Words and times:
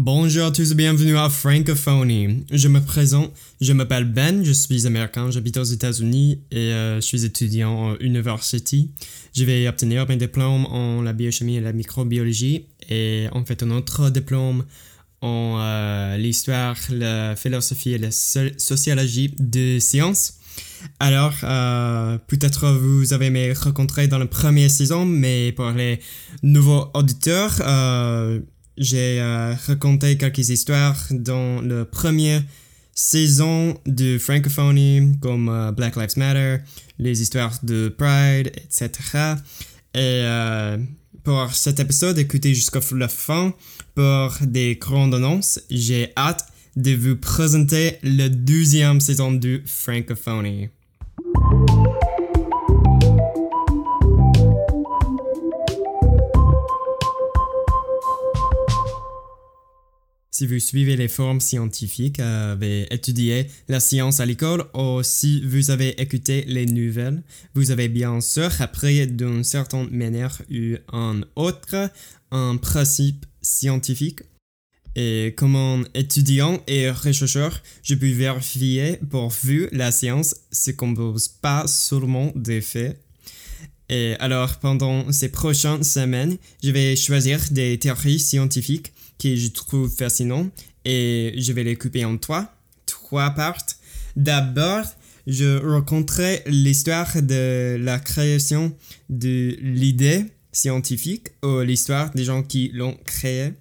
Bonjour 0.00 0.46
à 0.46 0.52
tous 0.52 0.70
et 0.70 0.74
bienvenue 0.76 1.18
à 1.18 1.28
Francophonie. 1.28 2.46
Je 2.52 2.68
me 2.68 2.80
présente, 2.80 3.32
je 3.60 3.72
m'appelle 3.72 4.04
Ben, 4.04 4.44
je 4.44 4.52
suis 4.52 4.86
américain, 4.86 5.28
j'habite 5.32 5.56
aux 5.56 5.64
États-Unis 5.64 6.38
et 6.52 6.72
euh, 6.72 7.00
je 7.00 7.00
suis 7.00 7.24
étudiant 7.24 7.72
en 7.72 7.96
university. 7.96 8.92
Je 9.34 9.42
vais 9.42 9.66
obtenir 9.66 10.06
mes 10.08 10.16
diplômes 10.16 10.66
en 10.66 11.02
la 11.02 11.12
biochimie 11.12 11.56
et 11.56 11.60
la 11.60 11.72
microbiologie 11.72 12.66
et 12.88 13.26
en 13.32 13.44
fait 13.44 13.64
un 13.64 13.72
autre 13.72 14.08
diplôme 14.10 14.64
en 15.20 15.56
euh, 15.58 16.16
l'histoire, 16.16 16.76
la 16.90 17.34
philosophie 17.34 17.94
et 17.94 17.98
la 17.98 18.12
sociologie 18.12 19.34
de 19.36 19.80
sciences. 19.80 20.34
Alors, 21.00 21.34
euh, 21.42 22.18
peut-être 22.28 22.70
vous 22.70 23.12
avez 23.12 23.30
me 23.30 23.52
rencontré 23.52 24.06
dans 24.06 24.18
la 24.18 24.26
première 24.26 24.70
saison, 24.70 25.04
mais 25.04 25.50
pour 25.50 25.70
les 25.70 25.98
nouveaux 26.44 26.88
auditeurs, 26.94 27.60
j'ai 28.78 29.20
euh, 29.20 29.54
raconté 29.66 30.16
quelques 30.16 30.48
histoires 30.50 30.96
dans 31.10 31.60
la 31.60 31.84
première 31.84 32.42
saison 32.94 33.78
de 33.86 34.18
Francophonie, 34.18 35.18
comme 35.20 35.48
euh, 35.48 35.72
Black 35.72 35.96
Lives 35.96 36.16
Matter, 36.16 36.58
les 36.98 37.20
histoires 37.20 37.58
de 37.62 37.88
Pride, 37.88 38.52
etc. 38.54 38.90
Et 39.94 39.98
euh, 40.22 40.78
pour 41.24 41.52
cet 41.52 41.80
épisode, 41.80 42.18
écoutez 42.18 42.54
jusqu'à 42.54 42.80
la 42.92 43.08
fin 43.08 43.52
pour 43.94 44.36
des 44.42 44.76
grandes 44.76 45.14
annonces. 45.14 45.60
J'ai 45.70 46.12
hâte 46.16 46.46
de 46.76 46.94
vous 46.94 47.16
présenter 47.16 47.98
la 48.02 48.28
deuxième 48.28 49.00
saison 49.00 49.32
de 49.32 49.60
Francophonie. 49.66 50.68
Si 60.38 60.46
vous 60.46 60.60
suivez 60.60 60.94
les 60.94 61.08
formes 61.08 61.40
scientifiques, 61.40 62.20
avez 62.20 62.86
étudié 62.94 63.48
la 63.66 63.80
science 63.80 64.20
à 64.20 64.24
l'école 64.24 64.66
ou 64.72 65.02
si 65.02 65.42
vous 65.44 65.72
avez 65.72 66.00
écouté 66.00 66.44
les 66.46 66.64
nouvelles, 66.64 67.24
vous 67.56 67.72
avez 67.72 67.88
bien 67.88 68.20
sûr 68.20 68.48
appris 68.60 69.04
d'une 69.08 69.42
certaine 69.42 69.90
manière 69.90 70.40
ou 70.48 70.76
un 70.92 71.22
autre 71.34 71.90
un 72.30 72.56
principe 72.56 73.26
scientifique. 73.42 74.20
Et 74.94 75.34
comme 75.36 75.56
un 75.56 75.82
étudiant 75.94 76.62
et 76.68 76.88
chercheur, 77.12 77.60
je 77.82 77.96
peux 77.96 78.12
vérifier 78.12 79.00
pour 79.10 79.30
vous 79.42 79.66
la 79.72 79.90
science 79.90 80.36
se 80.52 80.70
compose 80.70 81.26
pas 81.26 81.66
seulement 81.66 82.30
des 82.36 82.60
faits. 82.60 83.07
Et 83.88 84.14
alors, 84.18 84.58
pendant 84.58 85.10
ces 85.12 85.30
prochaines 85.30 85.82
semaines, 85.82 86.36
je 86.62 86.70
vais 86.70 86.94
choisir 86.94 87.40
des 87.50 87.78
théories 87.78 88.18
scientifiques 88.18 88.92
que 89.18 89.34
je 89.34 89.48
trouve 89.48 89.90
fascinant 89.90 90.48
et 90.84 91.34
je 91.36 91.52
vais 91.52 91.64
les 91.64 91.76
couper 91.76 92.04
en 92.04 92.18
trois, 92.18 92.54
trois 92.86 93.30
parties. 93.30 93.76
D'abord, 94.16 94.84
je 95.26 95.58
raconterai 95.58 96.42
l'histoire 96.46 97.22
de 97.22 97.76
la 97.80 97.98
création 97.98 98.74
de 99.08 99.56
l'idée 99.60 100.24
scientifique 100.52 101.28
ou 101.42 101.60
l'histoire 101.60 102.10
des 102.10 102.24
gens 102.24 102.42
qui 102.42 102.70
l'ont 102.74 102.96
créée. 103.04 103.52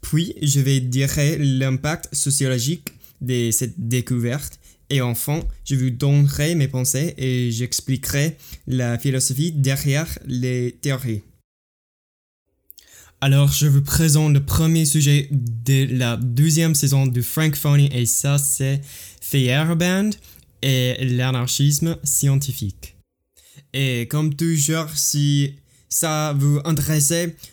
Puis, 0.00 0.34
je 0.42 0.60
vais 0.60 0.80
dire 0.80 1.10
l'impact 1.38 2.14
sociologique 2.14 2.92
de 3.20 3.50
cette 3.50 3.88
découverte. 3.88 4.59
Et 4.90 5.00
enfin, 5.00 5.40
je 5.64 5.76
vous 5.76 5.90
donnerai 5.90 6.56
mes 6.56 6.66
pensées 6.66 7.14
et 7.16 7.52
j'expliquerai 7.52 8.36
la 8.66 8.98
philosophie 8.98 9.52
derrière 9.52 10.18
les 10.26 10.76
théories. 10.82 11.22
Alors, 13.20 13.52
je 13.52 13.66
vous 13.66 13.82
présente 13.82 14.32
le 14.32 14.44
premier 14.44 14.84
sujet 14.84 15.28
de 15.30 15.86
la 15.96 16.16
deuxième 16.16 16.74
saison 16.74 17.06
de 17.06 17.22
Francophonie 17.22 17.90
et 17.92 18.06
ça, 18.06 18.38
c'est 18.38 18.80
Feyerabend 19.20 20.10
et 20.62 20.96
l'anarchisme 21.04 21.96
scientifique. 22.02 22.96
Et 23.72 24.08
comme 24.10 24.34
toujours, 24.34 24.88
si 24.96 25.54
ça 25.88 26.34
vous 26.36 26.60
intéresse, 26.64 27.12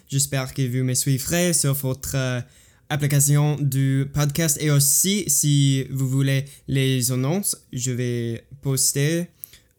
j'espère 0.09 0.53
que 0.53 0.61
vous 0.61 0.83
me 0.83 0.93
suivrez 0.93 1.53
sur 1.53 1.73
votre 1.73 2.43
application 2.89 3.57
du 3.59 4.09
podcast 4.13 4.57
et 4.61 4.71
aussi 4.71 5.25
si 5.27 5.85
vous 5.91 6.07
voulez 6.07 6.45
les 6.67 7.11
annonces, 7.11 7.57
je 7.73 7.91
vais 7.91 8.47
poster 8.61 9.27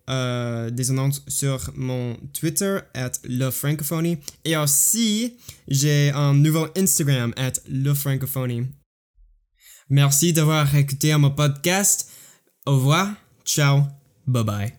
euh, 0.09 0.71
des 0.71 0.91
annonces 0.91 1.23
sur 1.29 1.71
mon 1.77 2.17
Twitter, 2.33 2.79
at 2.95 3.13
Francophonie. 3.51 4.19
Et 4.45 4.57
aussi, 4.57 5.37
j'ai 5.67 6.11
un 6.15 6.33
nouveau 6.33 6.67
Instagram, 6.77 7.35
at 7.37 7.53
Francophonie. 7.95 8.67
Merci 9.91 10.33
d'avoir 10.33 10.75
écouté 10.75 11.15
mon 11.17 11.31
podcast. 11.31 12.11
Au 12.67 12.77
revoir. 12.77 13.15
Ciao. 13.45 13.83
Bye 14.27 14.45
bye. 14.45 14.78